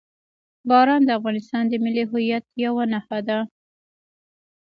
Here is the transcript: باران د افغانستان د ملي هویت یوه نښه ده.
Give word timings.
باران 0.69 1.01
د 1.05 1.09
افغانستان 1.19 1.63
د 1.67 1.73
ملي 1.83 2.03
هویت 2.11 2.45
یوه 2.65 2.83
نښه 2.93 3.19
ده. 3.27 3.39